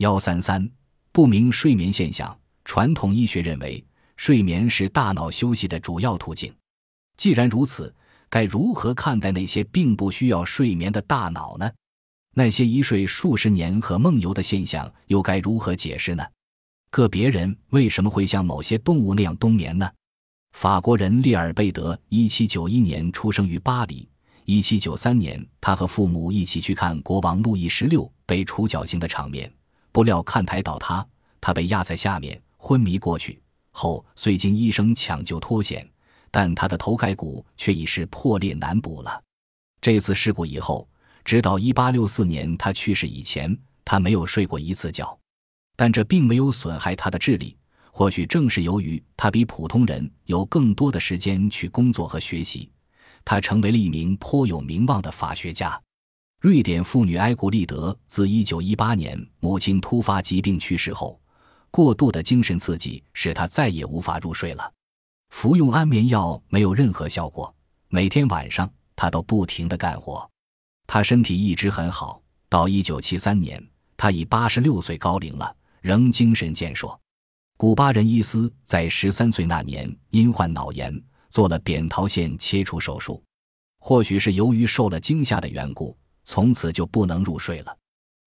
[0.00, 0.66] 幺三三
[1.12, 2.34] 不明睡眠现象。
[2.64, 3.84] 传统医学认为，
[4.16, 6.50] 睡眠是大脑休息的主要途径。
[7.18, 7.94] 既然如此，
[8.30, 11.70] 该如何看待那些并不需要睡眠的大脑呢？
[12.34, 16.24] 那些一睡数十年和梦游的现象又该如何解释呢？
[16.90, 19.86] 个别人为什么会像某些动物那样冬眠呢？
[20.52, 24.08] 法国人列尔贝德一七九一年出生于巴黎。
[24.46, 29.52] 一七九三年，他和父母一起去看国王路易十六被处绞刑的场面，
[29.92, 31.06] 不料看台倒塌，
[31.40, 33.40] 他被压在下面昏迷过去。
[33.72, 35.88] 后虽经医生抢救脱险，
[36.30, 39.22] 但他的头盖骨却已是破裂难补了。
[39.80, 40.88] 这次事故以后，
[41.24, 45.18] 直到一八六四年他去世以前，他没有睡过一次觉。
[45.76, 47.56] 但这并没有损害他的智力，
[47.90, 52.70] 或许正是由于他比普通人有更多的时间去工作和学习。
[53.24, 55.80] 他成为了一名颇有名望的法学家。
[56.40, 61.20] 瑞典妇女埃古丽德自1918年母亲突发疾病去世后，
[61.70, 64.72] 过度的精神刺激使她再也无法入睡了。
[65.28, 67.54] 服用安眠药没有任何效果，
[67.88, 70.26] 每天晚上她都不停地干活。
[70.86, 76.98] 她身体一直很好，到1973年，她已86岁高龄了，仍精神健硕。
[77.58, 80.90] 古巴人伊斯在13岁那年因患脑炎。
[81.28, 83.22] 做了扁桃腺切除手术，
[83.78, 87.76] 或许是由于受了惊吓的缘故，从此就不能入睡了。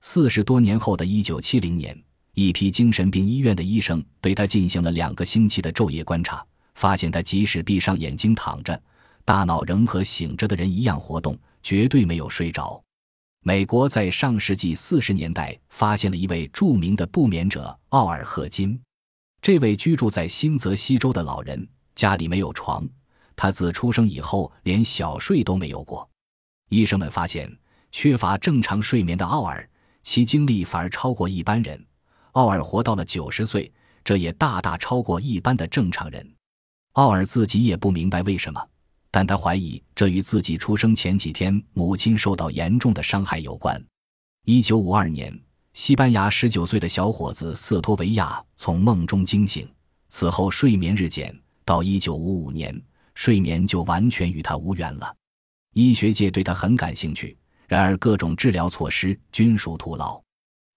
[0.00, 2.00] 四十多年后的一九七零年，
[2.34, 8.80] 一批精神病医院的医生对他进行了两个星期的昼夜观察，发现他即使闭上眼睛躺着，
[9.24, 12.80] 大脑仍和醒着的人一样活动，绝对没有睡着。
[13.42, 18.78] 美国在上世纪四十年代发现了一位著名的不眠者奥尔赫金，
[19.40, 21.66] 这位居住在新泽西州的老人。
[21.94, 22.86] 家里没有床，
[23.34, 26.06] 他自出生以后连小睡都没有过。
[26.68, 27.50] 医生们发现，
[27.96, 29.66] 缺乏正常睡眠的奥尔，
[30.02, 31.82] 其精力反而超过一般人。
[32.32, 33.72] 奥尔活到了九十岁，
[34.04, 36.34] 这也大大超过一般的正常人。
[36.92, 38.62] 奥尔自己也不明白为什么，
[39.10, 43.82] 但他怀疑这与自己出生前几天母亲受到严重的伤害有关。
[44.44, 45.34] 一九五二年，
[45.72, 49.66] 西班牙十九岁的小伙子瑟托维亚从梦中惊醒，
[50.10, 51.34] 此后睡眠日减。
[51.64, 52.78] 到一九五五年，
[53.14, 55.16] 睡眠就完全与他无缘了。
[55.72, 57.34] 医学界对他很感兴趣，
[57.66, 60.20] 然而各种治疗措施均属徒劳。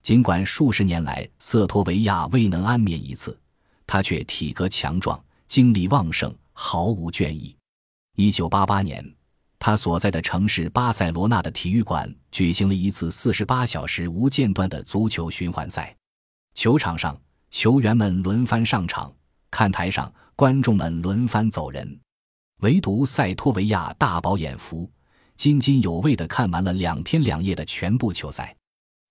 [0.01, 3.37] 尽管数十年来瑟托维亚未能安眠一次，
[3.85, 7.55] 他却体格强壮，精力旺盛，毫无倦意。
[8.15, 9.03] 一九八八年，
[9.57, 15.95] 他所在的城市巴塞罗那的体育馆举行了一次四十八小时无间断的足球循环赛。
[16.55, 17.19] 球场上，
[17.51, 19.13] 球员们轮番上场，
[19.51, 20.11] 看台上。
[20.35, 21.99] 观众们轮番走人，
[22.61, 24.89] 唯独塞托维亚大饱眼福，
[25.39, 28.53] 津津有味地看完了两天两夜的全部球赛。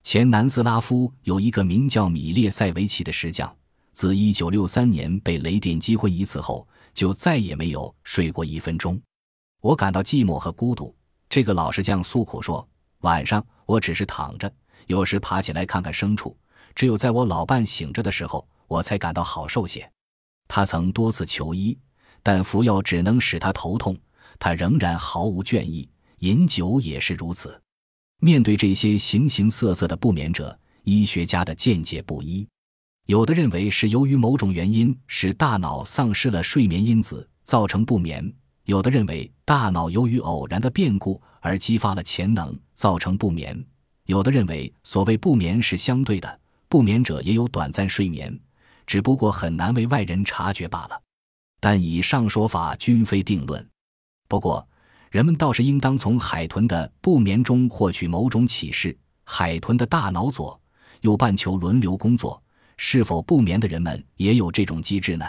[0.02, 3.50] 前南斯拉夫有一个名叫米列塞维奇的石匠，
[3.94, 9.00] 自1963年被雷电击昏一次后，就再也没有睡过一分钟。
[9.62, 10.94] 我感到寂寞和孤独。
[11.30, 12.68] 这个老石匠诉苦说
[13.00, 14.52] ：“晚上我只是躺着，
[14.86, 16.36] 有时爬起来看看牲畜，
[16.74, 19.90] 只有在我老伴醒着的时候，我才感到好受些。”
[20.46, 21.78] 他曾多次求医，
[22.22, 23.96] 但服药只能使他头痛，
[24.38, 25.88] 他仍然毫无倦意。
[26.20, 27.60] 饮酒也是如此。
[28.20, 32.46] 面对这些形形色色的不眠者，医学家的见解不一。
[33.06, 38.22] 有的认为是由于某种原因使大脑丧失了睡眠因子，造成不眠；
[38.64, 43.56] 有的认为大脑由于偶然的变故而激发了潜能，造成不眠；
[44.04, 48.38] 有的认为所谓不眠是相对的，不眠者也有短暂睡眠。
[48.86, 51.00] 只不过很难为外人察觉罢了，
[51.60, 53.66] 但以上说法均非定论。
[54.28, 54.66] 不过，
[55.10, 58.96] 人们倒是应当从海豚的不眠中获取某种启示。
[59.24, 60.58] 海豚的大脑左
[61.02, 62.42] 右半球轮流工作，
[62.76, 65.24] 是否不眠的人们也有这种机制呢？